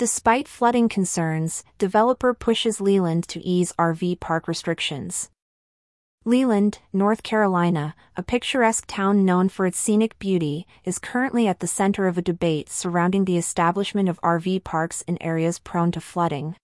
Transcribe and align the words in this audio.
Despite 0.00 0.48
flooding 0.48 0.88
concerns, 0.88 1.62
developer 1.76 2.32
pushes 2.32 2.80
Leland 2.80 3.28
to 3.28 3.46
ease 3.46 3.74
RV 3.78 4.18
park 4.18 4.48
restrictions. 4.48 5.28
Leland, 6.24 6.78
North 6.90 7.22
Carolina, 7.22 7.94
a 8.16 8.22
picturesque 8.22 8.86
town 8.86 9.26
known 9.26 9.50
for 9.50 9.66
its 9.66 9.78
scenic 9.78 10.18
beauty, 10.18 10.66
is 10.86 10.98
currently 10.98 11.46
at 11.46 11.60
the 11.60 11.66
center 11.66 12.06
of 12.06 12.16
a 12.16 12.22
debate 12.22 12.70
surrounding 12.70 13.26
the 13.26 13.36
establishment 13.36 14.08
of 14.08 14.18
RV 14.22 14.64
parks 14.64 15.02
in 15.02 15.22
areas 15.22 15.58
prone 15.58 15.92
to 15.92 16.00
flooding. 16.00 16.56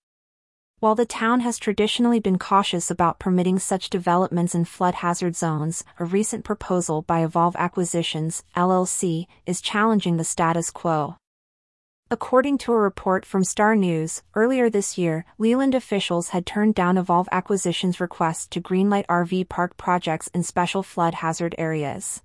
While 0.80 0.94
the 0.94 1.04
town 1.04 1.40
has 1.40 1.58
traditionally 1.58 2.20
been 2.20 2.38
cautious 2.38 2.90
about 2.90 3.18
permitting 3.18 3.58
such 3.58 3.90
developments 3.90 4.54
in 4.54 4.64
flood 4.64 4.94
hazard 4.94 5.36
zones, 5.36 5.84
a 6.00 6.06
recent 6.06 6.42
proposal 6.42 7.02
by 7.02 7.22
Evolve 7.22 7.56
Acquisitions, 7.56 8.44
LLC, 8.56 9.26
is 9.44 9.60
challenging 9.60 10.16
the 10.16 10.24
status 10.24 10.70
quo. 10.70 11.16
According 12.08 12.58
to 12.58 12.72
a 12.72 12.78
report 12.78 13.26
from 13.26 13.42
Star 13.42 13.74
News, 13.74 14.22
earlier 14.36 14.70
this 14.70 14.96
year, 14.96 15.24
Leland 15.38 15.74
officials 15.74 16.28
had 16.28 16.46
turned 16.46 16.76
down 16.76 16.96
Evolve 16.96 17.28
Acquisition's 17.32 17.98
request 17.98 18.52
to 18.52 18.60
greenlight 18.60 19.06
RV 19.06 19.48
park 19.48 19.76
projects 19.76 20.28
in 20.28 20.44
special 20.44 20.84
flood 20.84 21.14
hazard 21.14 21.56
areas. 21.58 22.22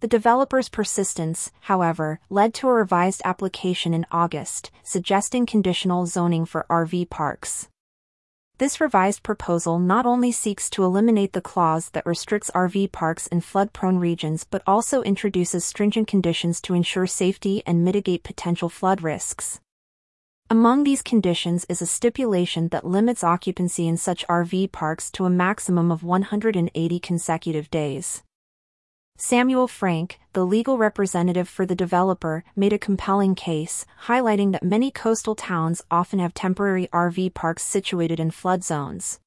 The 0.00 0.08
developer's 0.08 0.70
persistence, 0.70 1.50
however, 1.60 2.18
led 2.30 2.54
to 2.54 2.68
a 2.68 2.72
revised 2.72 3.20
application 3.26 3.92
in 3.92 4.06
August, 4.10 4.70
suggesting 4.82 5.44
conditional 5.44 6.06
zoning 6.06 6.46
for 6.46 6.64
RV 6.70 7.10
parks. 7.10 7.68
This 8.58 8.80
revised 8.80 9.22
proposal 9.22 9.78
not 9.78 10.04
only 10.04 10.32
seeks 10.32 10.68
to 10.70 10.82
eliminate 10.82 11.32
the 11.32 11.40
clause 11.40 11.90
that 11.90 12.04
restricts 12.04 12.50
RV 12.52 12.90
parks 12.90 13.28
in 13.28 13.40
flood-prone 13.40 13.98
regions 13.98 14.42
but 14.42 14.64
also 14.66 15.00
introduces 15.02 15.64
stringent 15.64 16.08
conditions 16.08 16.60
to 16.62 16.74
ensure 16.74 17.06
safety 17.06 17.62
and 17.66 17.84
mitigate 17.84 18.24
potential 18.24 18.68
flood 18.68 19.00
risks. 19.00 19.60
Among 20.50 20.82
these 20.82 21.02
conditions 21.02 21.66
is 21.68 21.80
a 21.80 21.86
stipulation 21.86 22.66
that 22.70 22.84
limits 22.84 23.22
occupancy 23.22 23.86
in 23.86 23.96
such 23.96 24.26
RV 24.26 24.72
parks 24.72 25.08
to 25.12 25.24
a 25.24 25.30
maximum 25.30 25.92
of 25.92 26.02
180 26.02 26.98
consecutive 26.98 27.70
days. 27.70 28.24
Samuel 29.20 29.66
Frank, 29.66 30.20
the 30.32 30.46
legal 30.46 30.78
representative 30.78 31.48
for 31.48 31.66
the 31.66 31.74
developer, 31.74 32.44
made 32.54 32.72
a 32.72 32.78
compelling 32.78 33.34
case, 33.34 33.84
highlighting 34.04 34.52
that 34.52 34.62
many 34.62 34.92
coastal 34.92 35.34
towns 35.34 35.82
often 35.90 36.20
have 36.20 36.34
temporary 36.34 36.86
RV 36.92 37.34
parks 37.34 37.64
situated 37.64 38.20
in 38.20 38.30
flood 38.30 38.62
zones. 38.62 39.18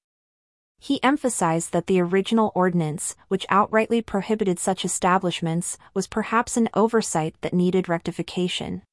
He 0.80 1.04
emphasized 1.04 1.74
that 1.74 1.88
the 1.88 2.00
original 2.00 2.54
ordinance, 2.56 3.18
which 3.28 3.46
outrightly 3.52 4.04
prohibited 4.06 4.60
such 4.60 4.86
establishments, 4.86 5.78
was 5.94 6.08
perhaps 6.08 6.56
an 6.56 6.70
oversight 6.74 7.36
that 7.42 7.54
needed 7.54 7.90
rectification. 7.90 8.84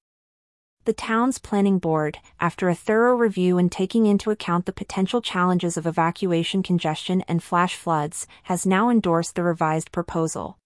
The 0.84 0.92
town's 0.92 1.38
planning 1.38 1.78
board, 1.78 2.18
after 2.40 2.68
a 2.68 2.74
thorough 2.74 3.14
review 3.14 3.56
and 3.56 3.70
taking 3.70 4.06
into 4.06 4.32
account 4.32 4.66
the 4.66 4.72
potential 4.72 5.22
challenges 5.22 5.76
of 5.76 5.86
evacuation 5.86 6.64
congestion 6.64 7.22
and 7.28 7.40
flash 7.40 7.76
floods, 7.76 8.26
has 8.44 8.66
now 8.66 8.90
endorsed 8.90 9.36
the 9.36 9.44
revised 9.44 9.92
proposal. 9.92 10.58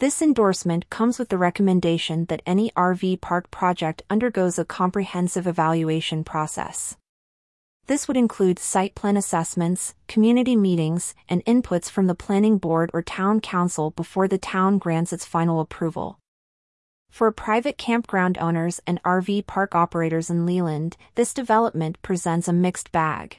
This 0.00 0.22
endorsement 0.22 0.88
comes 0.88 1.18
with 1.18 1.28
the 1.28 1.36
recommendation 1.36 2.24
that 2.30 2.40
any 2.46 2.70
RV 2.70 3.20
park 3.20 3.50
project 3.50 4.00
undergoes 4.08 4.58
a 4.58 4.64
comprehensive 4.64 5.46
evaluation 5.46 6.24
process. 6.24 6.96
This 7.86 8.08
would 8.08 8.16
include 8.16 8.58
site 8.58 8.94
plan 8.94 9.18
assessments, 9.18 9.94
community 10.08 10.56
meetings, 10.56 11.14
and 11.28 11.44
inputs 11.44 11.90
from 11.90 12.06
the 12.06 12.14
planning 12.14 12.56
board 12.56 12.88
or 12.94 13.02
town 13.02 13.40
council 13.40 13.90
before 13.90 14.26
the 14.26 14.38
town 14.38 14.78
grants 14.78 15.12
its 15.12 15.26
final 15.26 15.60
approval. 15.60 16.18
For 17.10 17.30
private 17.30 17.76
campground 17.76 18.38
owners 18.38 18.80
and 18.86 19.02
RV 19.02 19.46
park 19.46 19.74
operators 19.74 20.30
in 20.30 20.46
Leland, 20.46 20.96
this 21.14 21.34
development 21.34 22.00
presents 22.00 22.48
a 22.48 22.54
mixed 22.54 22.90
bag. 22.90 23.36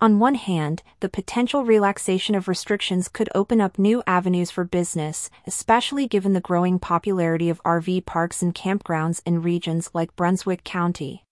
On 0.00 0.18
one 0.18 0.34
hand, 0.34 0.82
the 1.00 1.08
potential 1.08 1.64
relaxation 1.64 2.34
of 2.34 2.48
restrictions 2.48 3.08
could 3.08 3.28
open 3.34 3.60
up 3.60 3.78
new 3.78 4.02
avenues 4.06 4.50
for 4.50 4.64
business, 4.64 5.30
especially 5.46 6.06
given 6.06 6.32
the 6.32 6.40
growing 6.40 6.78
popularity 6.78 7.48
of 7.48 7.62
RV 7.62 8.04
parks 8.04 8.42
and 8.42 8.54
campgrounds 8.54 9.22
in 9.24 9.40
regions 9.40 9.90
like 9.94 10.16
Brunswick 10.16 10.64
County. 10.64 11.24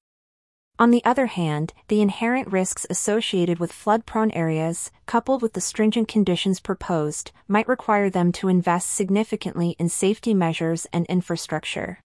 On 0.78 0.90
the 0.90 1.04
other 1.04 1.26
hand, 1.26 1.74
the 1.88 2.00
inherent 2.00 2.50
risks 2.50 2.86
associated 2.88 3.58
with 3.58 3.72
flood-prone 3.72 4.30
areas, 4.30 4.90
coupled 5.06 5.42
with 5.42 5.52
the 5.52 5.60
stringent 5.60 6.08
conditions 6.08 6.60
proposed, 6.60 7.30
might 7.46 7.68
require 7.68 8.08
them 8.08 8.32
to 8.32 8.48
invest 8.48 8.90
significantly 8.90 9.76
in 9.78 9.88
safety 9.88 10.32
measures 10.34 10.86
and 10.92 11.04
infrastructure. 11.06 12.00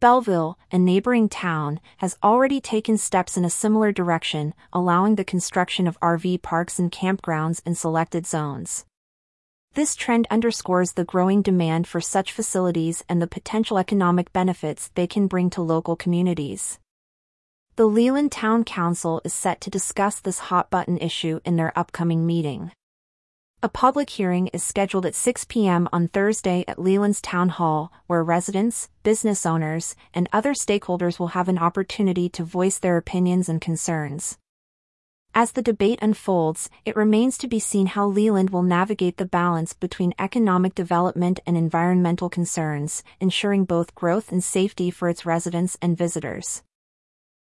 Belleville, 0.00 0.56
a 0.70 0.78
neighboring 0.78 1.28
town, 1.28 1.80
has 1.96 2.16
already 2.22 2.60
taken 2.60 2.96
steps 2.96 3.36
in 3.36 3.44
a 3.44 3.50
similar 3.50 3.90
direction, 3.90 4.54
allowing 4.72 5.16
the 5.16 5.24
construction 5.24 5.88
of 5.88 5.98
RV 5.98 6.40
parks 6.42 6.78
and 6.78 6.92
campgrounds 6.92 7.60
in 7.66 7.74
selected 7.74 8.24
zones. 8.24 8.86
This 9.74 9.96
trend 9.96 10.28
underscores 10.30 10.92
the 10.92 11.04
growing 11.04 11.42
demand 11.42 11.88
for 11.88 12.00
such 12.00 12.32
facilities 12.32 13.04
and 13.08 13.20
the 13.20 13.26
potential 13.26 13.76
economic 13.76 14.32
benefits 14.32 14.92
they 14.94 15.08
can 15.08 15.26
bring 15.26 15.50
to 15.50 15.62
local 15.62 15.96
communities. 15.96 16.78
The 17.74 17.86
Leland 17.86 18.30
Town 18.30 18.62
Council 18.62 19.20
is 19.24 19.34
set 19.34 19.60
to 19.62 19.70
discuss 19.70 20.20
this 20.20 20.38
hot 20.38 20.70
button 20.70 20.98
issue 20.98 21.40
in 21.44 21.56
their 21.56 21.76
upcoming 21.76 22.24
meeting. 22.24 22.70
A 23.60 23.68
public 23.68 24.10
hearing 24.10 24.46
is 24.52 24.62
scheduled 24.62 25.04
at 25.04 25.16
6 25.16 25.46
p.m. 25.46 25.88
on 25.92 26.06
Thursday 26.06 26.64
at 26.68 26.78
Leland's 26.78 27.20
Town 27.20 27.48
Hall, 27.48 27.90
where 28.06 28.22
residents, 28.22 28.88
business 29.02 29.44
owners, 29.44 29.96
and 30.14 30.28
other 30.32 30.54
stakeholders 30.54 31.18
will 31.18 31.34
have 31.34 31.48
an 31.48 31.58
opportunity 31.58 32.28
to 32.28 32.44
voice 32.44 32.78
their 32.78 32.96
opinions 32.96 33.48
and 33.48 33.60
concerns. 33.60 34.38
As 35.34 35.50
the 35.50 35.62
debate 35.62 35.98
unfolds, 36.00 36.70
it 36.84 36.94
remains 36.94 37.36
to 37.38 37.48
be 37.48 37.58
seen 37.58 37.86
how 37.86 38.06
Leland 38.06 38.50
will 38.50 38.62
navigate 38.62 39.16
the 39.16 39.26
balance 39.26 39.72
between 39.72 40.14
economic 40.20 40.76
development 40.76 41.40
and 41.44 41.56
environmental 41.56 42.28
concerns, 42.28 43.02
ensuring 43.18 43.64
both 43.64 43.96
growth 43.96 44.30
and 44.30 44.44
safety 44.44 44.88
for 44.88 45.08
its 45.08 45.26
residents 45.26 45.76
and 45.82 45.98
visitors. 45.98 46.62